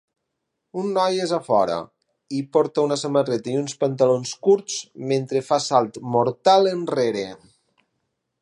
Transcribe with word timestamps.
Un 0.83 0.87
noi 0.93 1.19
és 1.25 1.33
a 1.37 1.39
fora 1.47 1.75
i 2.39 2.39
porta 2.57 2.87
una 2.89 2.97
samarreta 3.01 3.53
i 3.53 3.59
uns 3.65 3.77
pantalons 3.83 4.33
curts 4.49 4.81
mentre 5.13 5.45
fa 5.51 5.63
salt 5.69 6.03
mortal 6.17 6.73
enrere. 6.77 7.29